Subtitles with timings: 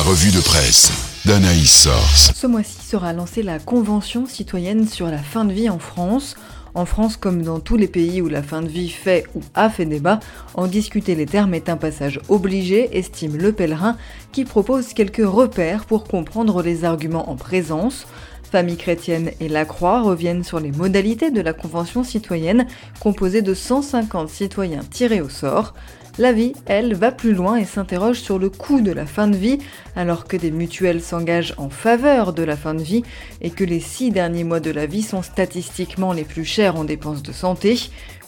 [0.00, 0.90] Revue de presse
[1.26, 2.32] d'Anaïs Source.
[2.34, 6.36] Ce mois-ci sera lancée la Convention citoyenne sur la fin de vie en France.
[6.74, 9.68] En France, comme dans tous les pays où la fin de vie fait ou a
[9.68, 10.18] fait débat,
[10.54, 13.98] en discuter les termes est un passage obligé, estime Le Pèlerin,
[14.32, 18.06] qui propose quelques repères pour comprendre les arguments en présence.
[18.50, 22.66] Famille chrétienne et La Croix reviennent sur les modalités de la Convention citoyenne,
[23.00, 25.74] composée de 150 citoyens tirés au sort.
[26.20, 29.38] La vie, elle, va plus loin et s'interroge sur le coût de la fin de
[29.38, 29.56] vie,
[29.96, 33.02] alors que des mutuelles s'engagent en faveur de la fin de vie
[33.40, 36.84] et que les six derniers mois de la vie sont statistiquement les plus chers en
[36.84, 37.78] dépenses de santé.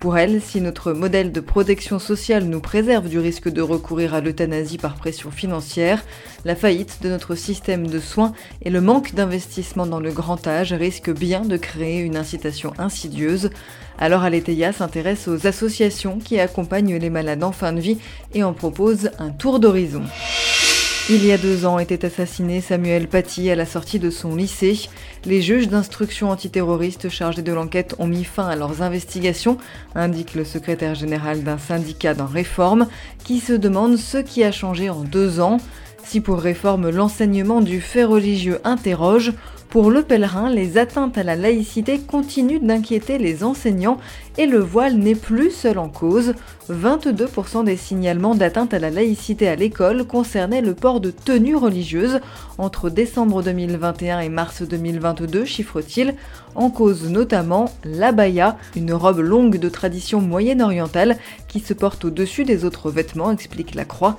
[0.00, 4.20] Pour elle, si notre modèle de protection sociale nous préserve du risque de recourir à
[4.20, 6.04] l'euthanasie par pression financière,
[6.44, 8.32] la faillite de notre système de soins
[8.62, 13.50] et le manque d'investissement dans le grand âge risquent bien de créer une incitation insidieuse.
[13.98, 17.98] Alors Aletheia s'intéresse aux associations qui accompagnent les malades en fin de vie
[18.34, 20.02] et en propose un tour d'horizon.
[21.08, 24.88] Il y a deux ans était assassiné Samuel Paty à la sortie de son lycée.
[25.24, 29.56] Les juges d'instruction antiterroriste chargés de l'enquête ont mis fin à leurs investigations,
[29.94, 32.88] indique le secrétaire général d'un syndicat dans Réforme,
[33.22, 35.58] qui se demande ce qui a changé en deux ans.
[36.06, 39.32] Si pour Réforme l'enseignement du fait religieux interroge,
[39.70, 43.98] pour le pèlerin, les atteintes à la laïcité continuent d'inquiéter les enseignants
[44.38, 46.34] et le voile n'est plus seul en cause.
[46.70, 52.20] 22% des signalements d'atteinte à la laïcité à l'école concernaient le port de tenues religieuses
[52.56, 56.14] entre décembre 2021 et mars 2022, chiffre-t-il,
[56.54, 61.16] en cause notamment l'abaya, une robe longue de tradition moyenne-orientale
[61.48, 64.16] qui se porte au-dessus des autres vêtements, explique la Croix.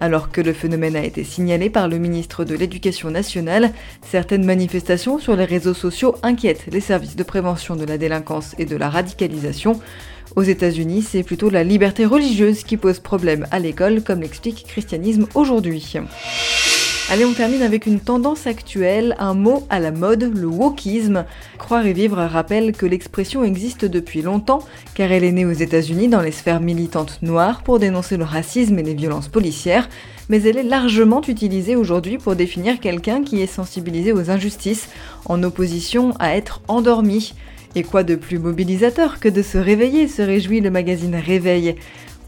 [0.00, 3.70] Alors que le phénomène a été signalé par le ministre de l'Éducation nationale,
[4.02, 8.64] certaines manifestations sur les réseaux sociaux inquiètent les services de prévention de la délinquance et
[8.64, 9.78] de la radicalisation.
[10.36, 15.26] Aux États-Unis, c'est plutôt la liberté religieuse qui pose problème à l'école, comme l'explique Christianisme
[15.34, 15.96] aujourd'hui.
[17.12, 21.24] Allez, on termine avec une tendance actuelle, un mot à la mode, le wokisme.
[21.58, 24.60] Croire et vivre rappelle que l'expression existe depuis longtemps,
[24.94, 28.78] car elle est née aux États-Unis dans les sphères militantes noires pour dénoncer le racisme
[28.78, 29.88] et les violences policières,
[30.28, 34.88] mais elle est largement utilisée aujourd'hui pour définir quelqu'un qui est sensibilisé aux injustices,
[35.24, 37.34] en opposition à être endormi.
[37.74, 41.74] Et quoi de plus mobilisateur que de se réveiller, se réjouit le magazine Réveil.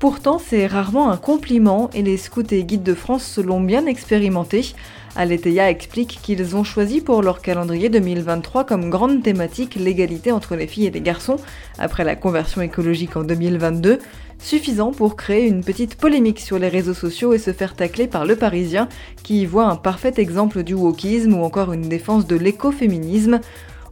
[0.02, 3.86] Pourtant, c'est rarement un compliment et les scouts et guides de France se l'ont bien
[3.86, 4.74] expérimenté.
[5.14, 10.66] Aletheia explique qu'ils ont choisi pour leur calendrier 2023 comme grande thématique l'égalité entre les
[10.66, 11.36] filles et les garçons
[11.78, 14.00] après la conversion écologique en 2022,
[14.40, 18.24] suffisant pour créer une petite polémique sur les réseaux sociaux et se faire tacler par
[18.24, 18.88] le Parisien
[19.22, 23.38] qui y voit un parfait exemple du wokisme ou encore une défense de l'écoféminisme.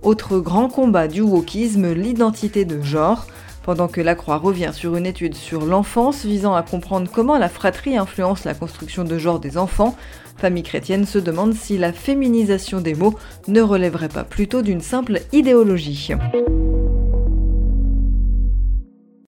[0.03, 3.28] Autre grand combat du wokisme, l'identité de genre
[3.62, 7.48] pendant que la Croix revient sur une étude sur l'enfance visant à comprendre comment la
[7.48, 9.97] fratrie influence la construction de genre des enfants,
[10.41, 13.15] Famille chrétienne se demande si la féminisation des mots
[13.47, 16.15] ne relèverait pas plutôt d'une simple idéologie.